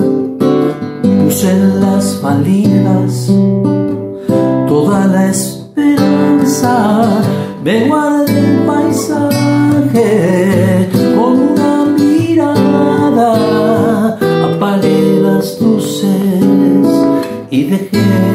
[1.23, 3.31] puse en las valijas
[4.67, 7.21] toda la esperanza
[7.63, 10.09] me guardé el paisaje
[11.15, 13.29] con una mirada,
[14.43, 16.09] apagué las luces
[17.49, 18.32] y dejé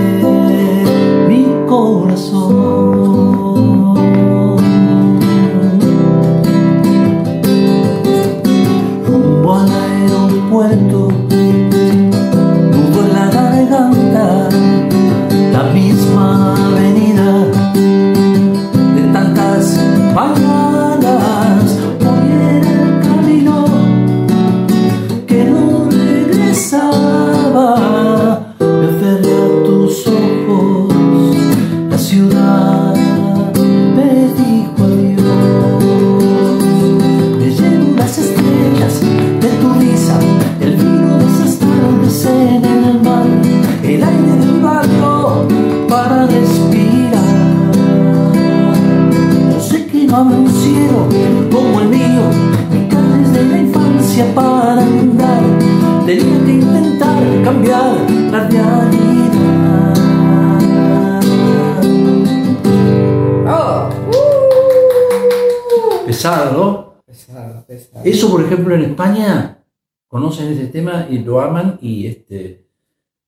[70.79, 72.65] tema y lo aman y este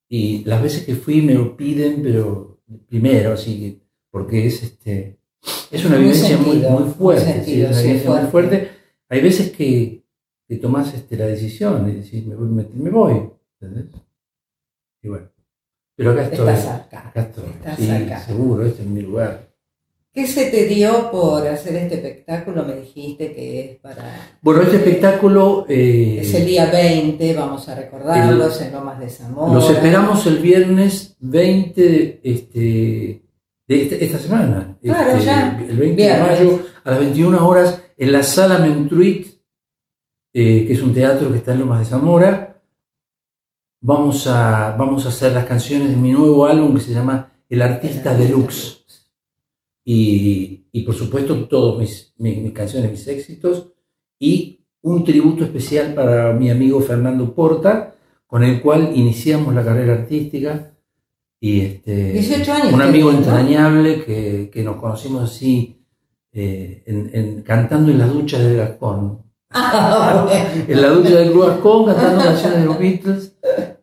[0.09, 2.59] y las veces que fui me lo piden, pero
[2.89, 3.69] primero, así que
[4.11, 5.19] porque es este
[5.71, 8.11] es una Muy vivencia muy, sentido, muy muy fuerte, sentido, sí, es una sí, vivencia
[8.11, 8.57] muy fuerte.
[8.59, 8.71] fuerte.
[9.09, 10.05] Hay veces que,
[10.49, 13.91] que tomás este, la decisión y decís, me voy, me, me voy, ¿entendés?
[15.03, 15.29] Y bueno,
[15.97, 17.09] pero acá estoy, Estás acá.
[17.09, 18.21] acá estoy, Estás sí, acá.
[18.21, 19.50] seguro, este es mi lugar.
[20.13, 22.65] ¿Qué se te dio por hacer este espectáculo?
[22.65, 24.39] Me dijiste que es para...
[24.43, 25.67] Bueno, este espectáculo...
[25.69, 29.55] eh, Es el día 20, vamos a recordarlos, en Lomas de Zamora.
[29.55, 32.59] Los esperamos el viernes 20 de, este,
[33.69, 34.77] de este- esta semana.
[34.83, 35.57] Claro, este, ya.
[35.69, 36.39] El 20 Viernes.
[36.41, 39.29] de mayo a las 21 horas en la Sala Mentruit,
[40.35, 42.61] eh, que es un teatro que está en Lomas de Zamora.
[43.83, 47.63] Vamos a, vamos a hacer las canciones de mi nuevo álbum que se llama El
[47.63, 48.80] Artista Deluxe.
[49.85, 53.69] Y, y por supuesto todas mis, mis, mis canciones, mis éxitos.
[54.19, 57.95] Y un tributo especial para mi amigo Fernando Porta,
[58.27, 60.73] con el cual iniciamos la carrera artística.
[61.41, 65.79] Y este, 18 años un amigo entrañable que, que nos conocimos así,
[66.33, 69.23] eh, en- en- cantando en las duchas del Gascón.
[69.51, 70.65] Ah, bueno.
[70.69, 73.37] En la ducha del Club Gascón, cantando canciones de los Beatles.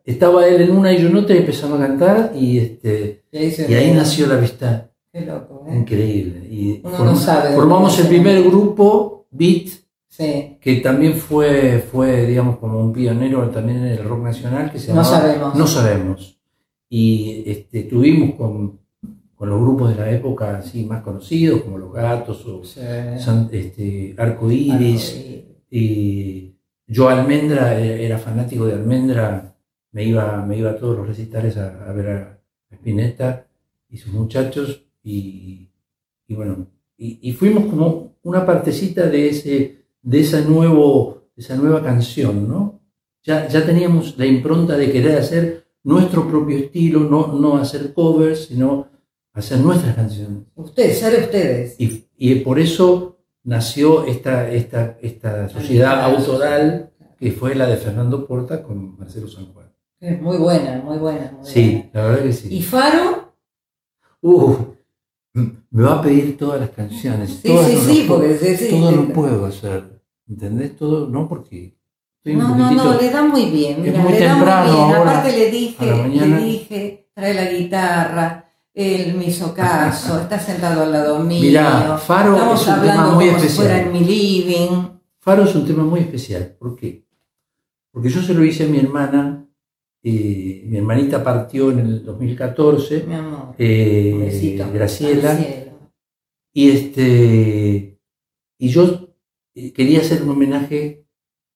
[0.05, 3.73] Estaba él en una y yo en otra y empezamos a cantar y, este, Y
[3.73, 4.83] ahí, nació la amistad.
[5.17, 5.75] Qué loco, ¿eh?
[5.77, 6.47] Increíble.
[6.49, 9.67] Y Uno no sabe formamos el primer grupo, Beat,
[10.09, 14.79] Sí, que también fue, fue, digamos, como un pionero también en el rock nacional, que
[14.79, 15.55] se no llamaba sabemos.
[15.55, 16.39] No Sabemos.
[16.89, 18.79] Y este, tuvimos con,
[19.35, 22.79] con los grupos de la época así más conocidos, como Los Gatos o Sí.
[23.19, 25.43] San- este, Arco Iris.
[25.69, 26.55] Y
[26.87, 29.53] yo Almendra, eh, era fanático de Almendra,
[29.91, 32.39] me iba, me iba a todos los recitales a, a ver a
[32.71, 33.45] Spinetta
[33.89, 34.85] y sus muchachos.
[35.09, 35.71] Y,
[36.27, 36.67] y bueno,
[36.97, 42.81] y, y fuimos como una partecita de, ese, de esa, nuevo, esa nueva canción, ¿no?
[43.23, 48.47] Ya, ya teníamos la impronta de querer hacer nuestro propio estilo, no, no hacer covers,
[48.47, 48.87] sino
[49.31, 50.43] hacer nuestras canciones.
[50.55, 51.79] Ustedes, ser ustedes.
[51.79, 58.27] Y, y por eso nació esta, esta, esta sociedad autoral que fue la de Fernando
[58.27, 59.71] Porta con Marcelo San Juan.
[60.01, 61.31] Es muy buena, muy buena.
[61.31, 62.47] Muy Sí, la verdad que buena.
[62.47, 62.61] ¿Y sí.
[62.61, 63.33] Faro?
[64.21, 64.55] Uh,
[65.33, 67.39] me va a pedir todas las canciones.
[67.41, 70.01] Sí, todas sí, no sí, puedo- porque sí, todo no puedo hacer.
[70.29, 70.75] ¿Entendés?
[70.75, 71.77] Todo, no porque
[72.17, 72.83] estoy un No, no, poquitito.
[72.93, 73.77] no, le da muy bien.
[73.79, 74.95] Es mira, muy le da temprano muy bien.
[74.97, 80.83] ahora, Aparte le dije, le dije, trae la guitarra, él me hizo caso, está sentado
[80.83, 81.41] al lado mío.
[81.41, 83.55] Mirá, Faro Estamos es un tema muy si especial.
[83.55, 84.87] fuera en mi living.
[85.19, 86.55] Faro es un tema muy especial.
[86.59, 87.05] ¿Por qué?
[87.91, 89.46] Porque yo se lo hice a mi hermana.
[90.09, 93.03] Eh, mi hermanita partió en el 2014.
[93.07, 93.55] Mi amor.
[93.57, 94.57] eh.
[94.73, 95.37] Graciela.
[96.53, 97.99] Y este
[98.59, 99.09] y yo
[99.53, 101.05] eh, quería hacer un homenaje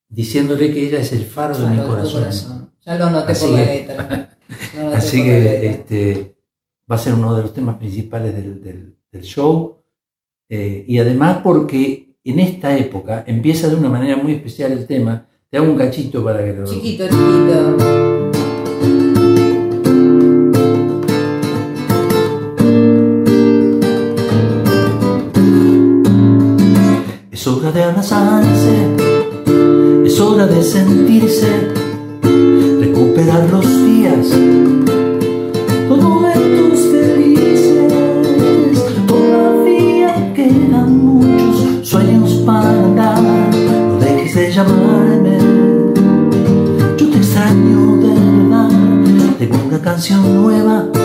[0.10, 2.72] diciéndole que ella es el faro de mi corazón.
[2.86, 4.28] Ya lo noté Así por la que- letra.
[4.78, 5.70] Lo Así que letra.
[5.72, 6.36] este,
[6.92, 9.82] va a ser uno de los temas principales del, del- del show.
[10.50, 15.26] Eh, y además porque en esta época empieza de una manera muy especial el tema.
[15.50, 16.66] Te hago un cachito para que lo...
[16.66, 18.11] Chiquito, chiquito.
[27.42, 28.88] Es hora de abrazarse,
[30.06, 31.72] es hora de sentirse,
[32.80, 34.28] recuperar los días,
[35.90, 37.84] los momentos felices.
[39.08, 45.38] Todavía quedan muchos sueños para andar, no dejes de llamarme.
[46.96, 48.70] Yo te extraño de verdad,
[49.40, 51.01] tengo una canción nueva.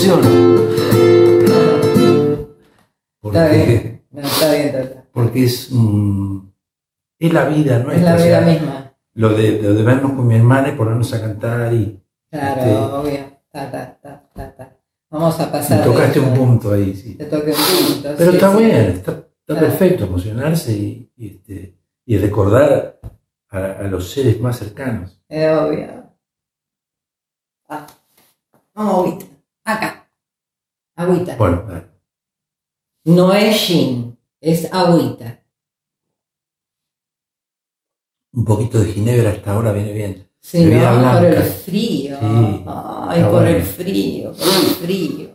[0.00, 0.30] Me emociono.
[3.22, 4.02] Está bien.
[4.10, 5.04] No, está bien, Tata.
[5.12, 6.38] porque es, mm,
[7.18, 8.10] es la vida Es nuestra.
[8.10, 8.94] la o sea, vida misma.
[9.14, 12.76] Lo de, lo de vernos con mi hermana y ponernos a cantar y Claro, Este-
[12.76, 13.20] obvio.
[13.52, 13.98] Ta, ta,
[14.56, 14.76] ta.
[15.10, 15.78] Vamos a pasar.
[15.78, 17.16] de tocaste un punto ahí, sí.
[17.16, 18.14] Te toqué un punto.
[18.16, 18.58] Pero sí, está sí.
[18.64, 19.60] bien, está, está Claro.
[19.66, 23.00] perfecto emocionarse y, y, este, y recordar
[23.50, 25.20] a, a los seres más cercanos.
[25.28, 25.88] Es obvio.
[27.68, 27.86] Ah.
[28.74, 29.26] Vamos, agüita.
[29.64, 30.10] Acá.
[30.96, 31.36] Agüita.
[31.36, 31.86] Bueno, dale.
[33.04, 35.38] No es gin, es agüita.
[38.32, 40.28] un poquito de ginebra hasta ahora viene bien.
[40.40, 42.16] Sí, no, por el frío.
[42.20, 45.30] Sí, Ay, por el frío, por el frío.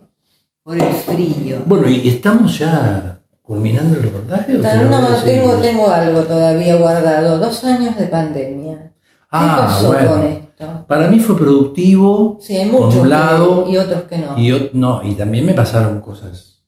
[0.64, 1.62] Por el frío.
[1.66, 4.54] Bueno, y estamos ya culminando el reportaje.
[4.54, 7.38] No, tengo, tengo algo todavía guardado.
[7.38, 8.78] Dos años de pandemia.
[8.78, 8.92] ¿Qué
[9.32, 10.10] Ah, pasó bueno.
[10.12, 10.45] con esto?
[10.88, 14.38] Para mí fue productivo Sí, hay Por un lado, y otros que no.
[14.40, 16.64] y no, y también me pasaron cosas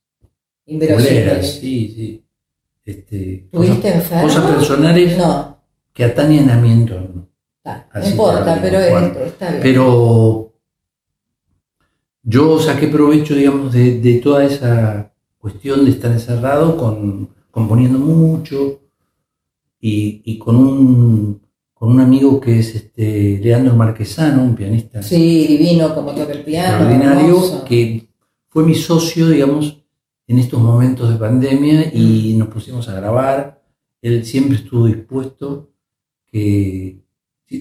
[0.65, 1.60] Inverosímiles.
[1.60, 2.23] sí, sí.
[2.84, 4.23] Este, ¿Tuviste cosas, enfermo?
[4.23, 5.58] cosas personales No,
[5.93, 7.28] que atañen a mi entorno.
[7.58, 9.62] está, no importa, pero bueno, está bien.
[9.63, 10.54] Pero
[12.23, 18.82] yo saqué provecho, digamos, de, de toda esa cuestión de estar encerrado con componiendo mucho
[19.80, 21.41] y, y con un
[21.78, 26.44] con un amigo que es este Leandro Marquesano, un pianista Sí, divino como toca el
[26.44, 26.70] piano.
[26.78, 27.66] extraordinario, hermoso.
[27.66, 28.08] que
[28.50, 29.84] fue mi socio, digamos,
[30.28, 33.62] en estos momentos de pandemia y nos pusimos a grabar.
[34.02, 35.72] Él siempre estuvo dispuesto,
[36.26, 37.00] que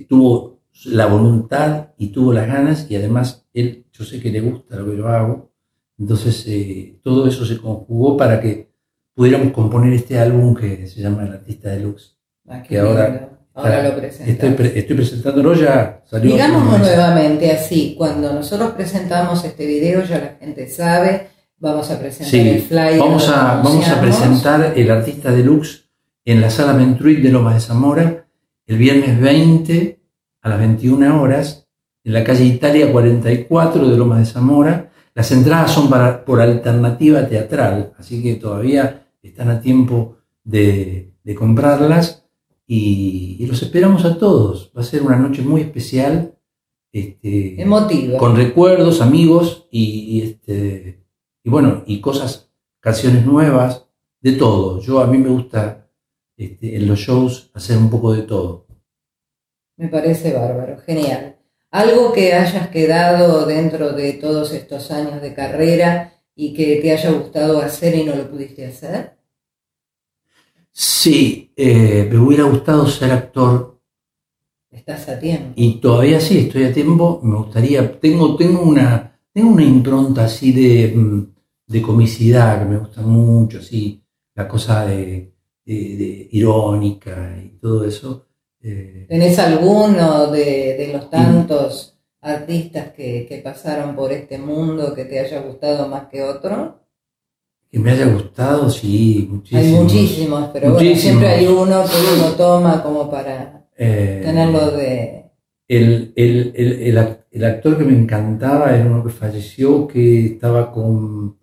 [0.09, 4.77] tuvo la voluntad y tuvo las ganas y además él, yo sé que le gusta
[4.77, 5.51] lo que yo hago,
[5.99, 8.71] entonces eh, todo eso se conjugó para que
[9.15, 12.17] pudiéramos componer este álbum que se llama El Artista Deluxe.
[12.49, 13.36] Ah, que ahora.
[13.57, 14.31] Ahora está- lo.
[14.33, 16.33] Estoy, pre- estoy presentándolo ya, salió.
[16.33, 22.31] Digámoslo nuevamente así, cuando nosotros presentamos este video ya la gente sabe, vamos a presentar
[22.31, 22.99] Sí, el flyer.
[23.01, 25.87] Vamos a, vamos a presentar el artista deluxe
[26.25, 28.27] en la sala Mentruit de Lomas de Zamora
[28.67, 30.01] el viernes 20
[30.43, 31.67] a las 21 horas
[32.05, 34.91] en la calle Italia 44 de Lomas de Zamora.
[35.15, 41.35] Las entradas son para, por alternativa teatral, así que todavía están a tiempo de, de
[41.35, 42.26] comprarlas
[42.67, 44.73] y, y los esperamos a todos.
[44.77, 46.33] Va a ser una noche muy especial.
[46.93, 48.17] Este, Emotivo.
[48.17, 51.05] con recuerdos, amigos y, y, este,
[51.45, 52.51] y bueno, y cosas,
[52.81, 53.87] canciones nuevas,
[54.21, 54.81] de todo.
[54.81, 55.89] Yo a mí me gusta
[56.37, 58.67] este, en los shows hacer un poco de todo.
[59.77, 61.37] Me parece bárbaro, genial.
[61.71, 67.11] Algo que hayas quedado dentro de todos estos años de carrera y que te haya
[67.11, 69.16] gustado hacer y no lo pudiste hacer.
[70.79, 73.81] Sí, eh, me hubiera gustado ser actor
[74.71, 75.53] Estás a tiempo.
[75.57, 77.19] y todavía sí, estoy a tiempo.
[77.23, 81.35] Me gustaría, tengo, tengo, una, tengo una impronta así de, mm,
[81.69, 84.03] de comicidad que me gusta mucho, así,
[84.35, 85.33] la cosa de,
[85.65, 88.27] de- de irónica y todo eso.
[88.61, 95.21] Eh, ¿Tenés alguno de, los tantos artistas que, que pasaron por este mundo que te
[95.21, 96.86] haya gustado más que otro?
[97.71, 99.61] Que me haya gustado, sí, muchísimo.
[99.79, 101.01] Hay muchísimos, pero bueno, Muchísimos.
[101.03, 105.31] siempre hay uno que uno toma como para Eh, tenerlo de...
[105.69, 110.27] el, el, el, el ac- el actor que me encantaba era uno que falleció, que
[110.27, 111.37] estaba con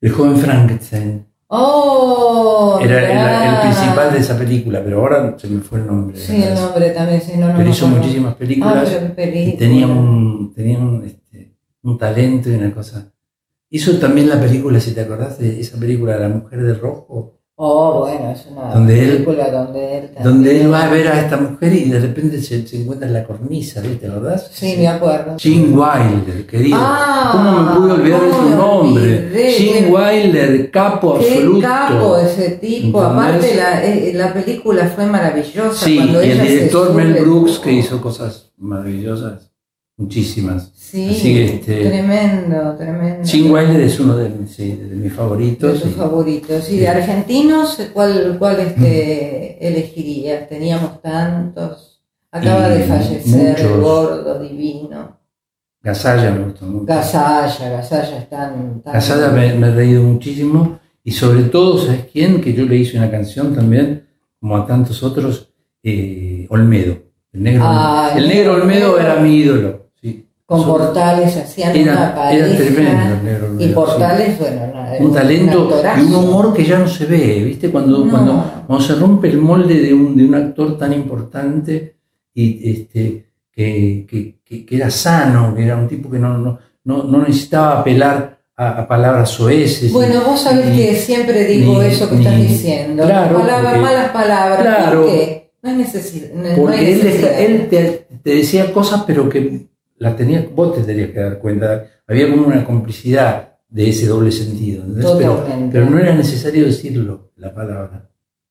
[0.00, 1.26] el joven Frankenstein.
[1.46, 2.78] ¡Oh!
[2.82, 6.16] Era el, principal de esa película, pero ahora se me fue el nombre.
[6.18, 7.56] Sí, el nombre también, sí, no, no.
[7.56, 12.50] Pero hizo muchísimas Ah, películas pero qué y tenía un, tenía un, este, un talento
[12.50, 13.12] y una cosa.
[13.74, 18.00] Hizo también la película, si te acordás de esa película, La Mujer de Rojo, Oh,
[18.00, 21.20] bueno, es una Donde él- película donde él también- donde él va a ver a
[21.20, 23.98] esta mujer y de repente se, se encuentra en la cornisa, ¿viste?
[23.98, 24.50] ¿Te acordás?
[24.52, 25.36] Sí, me acuerdo.
[25.38, 26.78] Gene Wilder, querido.
[26.80, 29.52] Ah, ¿Cómo me pude olvidar de ¿cómo su nombre?
[29.52, 31.60] Gene Wilder, capo Qué absoluto.
[31.68, 33.00] capo ese tipo.
[33.00, 35.84] Aparte, la, eh, la película fue maravillosa.
[35.84, 39.51] Sí, cuando y el director Mel Brooks que hizo cosas maravillosas,
[40.02, 40.70] muchísimas.
[40.74, 43.26] Sí, Así que, este, tremendo, tremendo.
[43.26, 45.80] Gene Wilder es uno de, mis- sí, de mis de favoritos.
[45.82, 46.70] tus y- favoritos.
[46.70, 50.48] Y de argentinos, ¿cuál, cuál este, elegirías?
[50.48, 52.02] Teníamos tantos.
[52.30, 53.80] Acaba de fallecer muchos.
[53.80, 55.18] gordo, divino.
[55.82, 56.84] Gasalla me gustó mucho.
[56.86, 58.92] Gasalla, Gasalla están tan...
[58.94, 62.40] Gasalla me, me he reído muchísimo y sobre todo, ¿sabes quién?
[62.40, 64.06] Que yo le hice una canción también,
[64.40, 66.96] como a tantos otros, eh, Olmedo.
[67.32, 69.00] El negro, Ah, el el negro negro Olmedo Olmedo.
[69.10, 69.81] era mi ídolo.
[70.48, 70.58] Sí.
[70.58, 72.56] con portales hacían Era- una era pareja.
[72.56, 76.86] tremendo el negro y portales, bueno, nada, un talento y un humor que ya no
[76.88, 77.70] se ve, ¿viste?
[77.70, 78.10] Cuando, No.
[78.10, 81.96] cuando, cuando se rompe el molde de un, de un actor tan importante
[82.34, 86.58] y este, que, que- que- que era sano, que era un tipo que no, no,
[86.84, 89.90] no, no necesitaba apelar a, a palabras soeces.
[89.92, 93.04] Bueno, vos sabés ni- que siempre digo ni- eso que estás diciendo.
[93.04, 94.60] claro, palabras, porque- malas palabras.
[94.60, 95.02] Claro.
[95.02, 95.52] ¿Por qué?
[95.62, 96.28] No hay necesidad.
[96.34, 99.68] No, no hay Porque él, él te, te decía cosas, pero que
[100.02, 101.86] las tenías, vos te tenías que dar cuenta.
[102.08, 104.84] Había como una complicidad de ese doble sentido.
[105.70, 108.10] Pero, no era necesario decirlo, la palabra.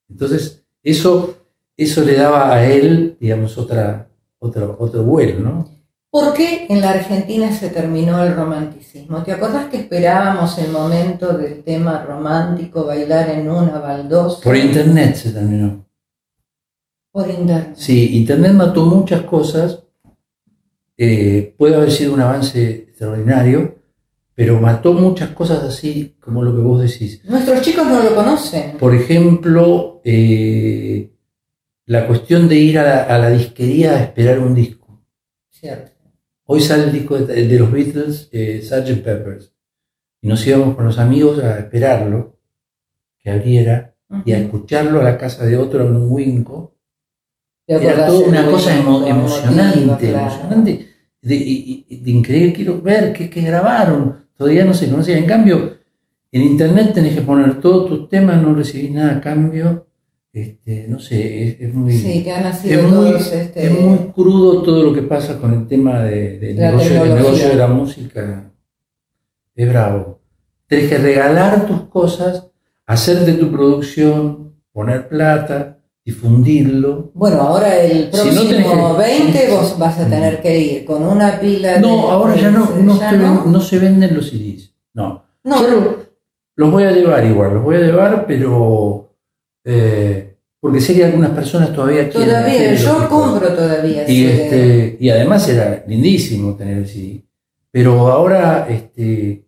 [0.09, 1.35] Entonces, eso,
[1.75, 4.07] eso le daba a él, digamos, otra,
[4.39, 5.69] otro, otro vuelo, ¿no?
[6.09, 9.21] ¿Por qué en la Argentina se terminó el romanticismo?
[9.23, 14.41] ¿Te acordás que esperábamos el momento del tema romántico, bailar en una baldosa?
[14.41, 15.85] Por internet se terminó.
[17.11, 17.73] Por internet.
[17.75, 19.83] Sí, internet mató muchas cosas.
[21.03, 23.75] Eh, puede haber sido un avance extraordinario,
[24.35, 27.21] pero mató muchas cosas así como lo que vos decís.
[27.25, 28.77] Nuestros chicos no lo conocen.
[28.77, 31.11] Por ejemplo, eh,
[31.87, 35.01] la cuestión de ir a la, a la disquería a esperar un disco.
[35.49, 35.91] Cierto.
[36.45, 39.01] Hoy sale el disco de, de los Beatles, eh, Sgt.
[39.03, 39.53] Peppers,
[40.21, 42.37] y nos íbamos con los amigos a esperarlo,
[43.19, 43.95] que abriera,
[44.25, 46.75] y a escucharlo a la casa de otro en un winco.
[47.65, 50.87] ¿Te Era toda una cosa emo- emocionante, emocionante,
[51.21, 55.17] de, de increíble, quiero ver qué, qué grabaron, todavía no se conocía.
[55.17, 55.77] En cambio,
[56.31, 59.87] en internet tenés que poner todos tus temas, no recibís nada a cambio,
[60.33, 61.91] este, no sé, es, es muy...
[61.91, 65.37] Sí, que han nacido Es muy, todos este, es muy crudo todo lo que pasa
[65.37, 67.15] con el tema de- del negocio, tecnología.
[67.23, 68.51] negocio de la música.
[69.55, 70.21] Es bravo.
[70.67, 72.47] Tenés que regalar tus cosas,
[72.85, 77.11] hacerte tu producción, poner plata, difundirlo.
[77.13, 80.85] Bueno, ahora el Si no próximo tenés que- 20 vos vas a tener que ir
[80.85, 81.79] con una pila de...
[81.79, 83.45] No, ahora ya no, no, ya se ven- no.
[83.45, 84.73] no se venden los CDs.
[84.93, 85.23] No.
[85.43, 85.97] No, Yo
[86.55, 89.13] los voy a llevar igual, los voy a llevar, pero...
[89.63, 90.27] eh,
[90.59, 92.29] porque sé que algunas personas todavía quieren...
[92.29, 94.03] todavía, yo compro todavía.
[94.07, 94.25] Y, sí.
[94.25, 97.23] este, y además era lindísimo tener el CD.
[97.71, 99.43] Pero ahora este,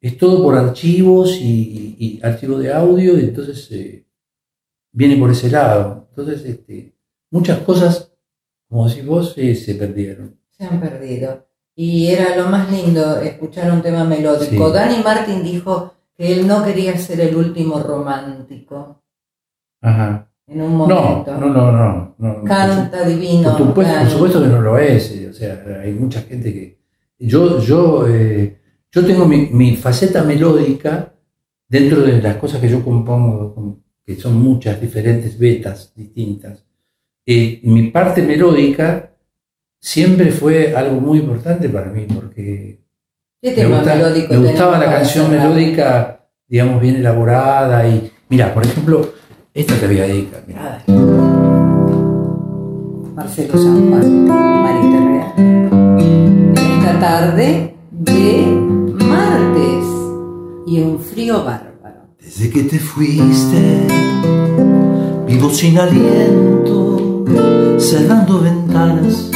[0.00, 4.04] es todo por archivos y, y- y archivos de audio, y entonces eh,
[4.92, 6.06] viene por ese lado.
[6.10, 6.94] Entonces, este,
[7.30, 8.12] muchas cosas,
[8.68, 10.38] como decís vos, eh, se perdieron.
[10.50, 11.46] Se han perdido.
[11.74, 14.68] Y era lo más lindo escuchar un tema melódico.
[14.68, 14.72] Sí.
[14.74, 19.02] Dani Martin dijo que él no quería ser el último romántico
[19.80, 20.30] Ajá.
[20.46, 21.32] en un momento.
[21.38, 22.14] no, no, no.
[22.18, 22.44] no, no.
[22.44, 23.56] Canta divino.
[23.56, 24.10] Por supuesto, por Dani.
[24.10, 25.10] supuesto que no lo es.
[25.12, 26.82] eh, O sea, hay mucha gente que.
[27.18, 31.14] Yo, yo, eh, yo tengo mi, mi faceta melódica
[31.68, 36.64] dentro de las cosas que yo compongo, que son muchas diferentes vetas distintas.
[37.26, 39.12] Eh, mi parte melódica
[39.80, 42.80] siempre fue algo muy importante para mí, porque
[43.40, 47.86] ¿Qué me, gusta- gustaba la canción melódica, digamos, bien elaborada.
[47.88, 49.12] Y mira, por ejemplo,
[49.54, 50.42] esta te voy a dedicar.
[50.46, 50.82] mirá.
[53.14, 56.54] Marcelo San Juan, Marita Real.
[56.56, 58.46] Esta tarde de
[59.04, 59.84] martes
[60.66, 61.71] y un frío bárbaro.
[62.34, 63.86] Desde que te fuiste,
[65.26, 67.26] vivo sin aliento,
[67.76, 69.30] cerrando ventanas,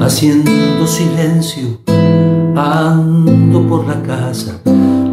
[0.00, 1.80] haciendo silencio,
[2.54, 4.60] ando por la casa,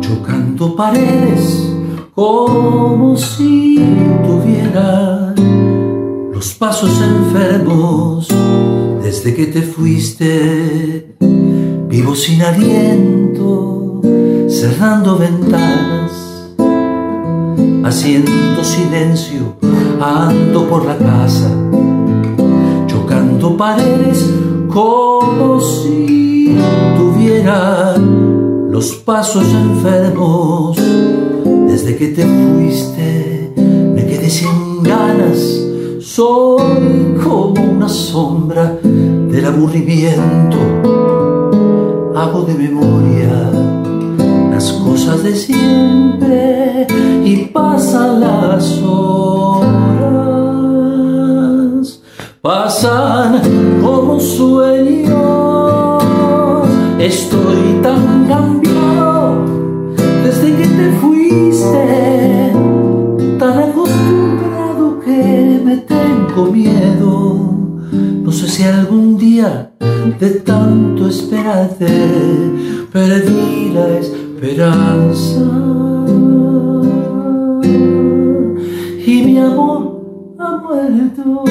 [0.01, 1.67] chocando paredes,
[2.13, 3.79] como si
[4.23, 5.33] tuviera
[6.31, 8.27] los pasos enfermos.
[9.01, 11.15] Desde que te fuiste,
[11.89, 13.78] vivo sin aliento,
[14.47, 16.11] cerrando ventanas,
[17.83, 19.53] haciendo silencio,
[20.01, 21.49] ando por la casa,
[22.87, 24.29] chocando paredes
[24.69, 26.55] como si
[26.97, 30.77] tuviera los pasos enfermos.
[31.67, 35.39] Desde que te fuiste, me quedé sin ganas,
[36.01, 40.57] soy como una sombra del aburrimiento.
[42.15, 43.78] Hago de memoria
[44.59, 46.85] las cosas de siempre
[47.23, 50.11] y pasan las horas,
[52.41, 53.41] pasan
[53.81, 56.03] como sueños.
[56.99, 59.45] Estoy tan cambiado
[60.25, 62.51] desde que te fuiste,
[63.39, 67.55] tan acostumbrado que me tengo miedo.
[68.25, 69.71] No sé si algún día
[70.19, 71.87] de tanto esperarte
[72.91, 73.85] perdí la
[74.41, 75.41] esperanza
[79.05, 81.43] y mi amor ha muerto.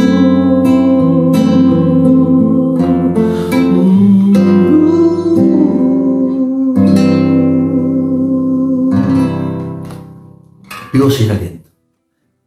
[10.95, 11.68] Vivo sin aliento,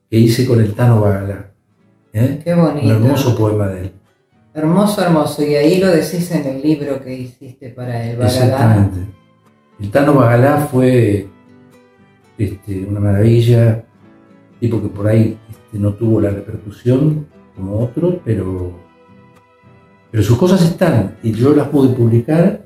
[0.09, 1.51] que hice con el Tano Bala.
[2.13, 2.41] ¿Eh?
[2.43, 2.87] Qué bonito.
[2.87, 3.91] Un hermoso poema de él.
[4.55, 5.43] Hermoso, hermoso.
[5.43, 8.43] Y ahí lo decís en el libro que hiciste para el Bagadán.
[8.43, 9.20] Exactamente.
[9.81, 11.27] El Tano Bagalá fue
[12.37, 13.83] este, una maravilla,
[14.59, 17.25] tipo que por ahí este, no tuvo la repercusión
[17.55, 18.71] como otros, pero,
[20.11, 22.63] pero sus cosas están y yo las pude publicar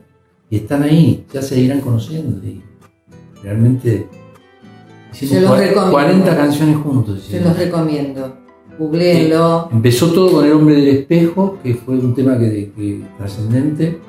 [0.49, 2.45] y están ahí, ya se irán conociendo.
[2.45, 2.61] Y
[3.41, 4.07] realmente
[5.11, 5.91] Se hicimos los cua- recomiendo.
[5.91, 7.24] 40 canciones juntos.
[7.24, 8.38] Se los recomiendo.
[8.78, 9.70] Googleenlo.
[9.72, 13.99] Empezó todo con El hombre del espejo, que fue un tema que, que- trascendente,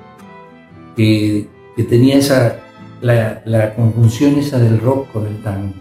[0.97, 1.47] que,
[1.77, 2.59] que tenía esa
[3.01, 5.75] la, la conjunción esa del rock con el tango.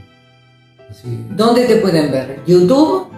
[0.89, 2.41] Así, ¿Dónde te pueden ver?
[2.45, 3.15] ¿YouTube?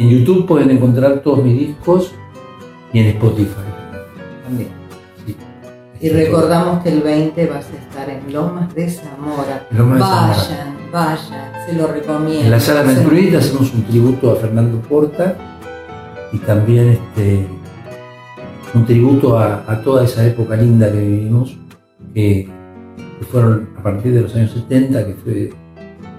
[0.00, 2.12] en YouTube pueden encontrar todos mis discos
[2.92, 3.68] y en Spotify.
[4.44, 4.70] También.
[5.26, 5.36] Sí.
[6.00, 9.66] Y recordamos que el 20 vas a estar en Lomas de Zamora.
[9.70, 10.78] Lomas de Zamora.
[10.90, 12.44] vayan, vayan, se lo recomiendo.
[12.44, 15.36] En la sala Ventruit hacemos un tributo a Fernando Porta
[16.32, 17.46] y también este,
[18.72, 21.58] un tributo a, a toda esa época linda que vivimos,
[22.14, 22.48] que,
[23.20, 25.50] que fueron a partir de los años 70, que fue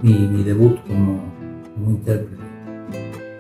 [0.02, 1.20] mi, mi debut como,
[1.76, 2.42] como intérprete.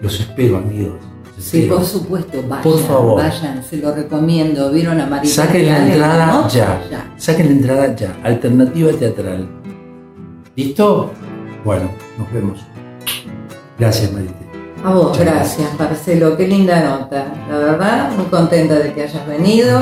[0.01, 0.95] Los espero, amigos.
[1.37, 1.75] los Sí, espero.
[1.77, 3.21] por supuesto, vayan, Por favor.
[3.21, 4.71] vayan, se lo recomiendo.
[4.71, 5.31] ¿Vieron a María?
[5.31, 6.57] Saquen la entrada noche?
[6.57, 7.13] ya.
[7.17, 8.17] Saquen la entrada ya.
[8.23, 9.47] Alternativa teatral.
[10.55, 11.11] ¿Listo?
[11.63, 12.59] Bueno, nos vemos.
[13.77, 14.33] Gracias, Marite.
[14.83, 16.35] A vos, Muchas gracias, Marcelo.
[16.35, 17.25] Qué linda nota.
[17.49, 19.79] La verdad, muy contenta de que hayas venido.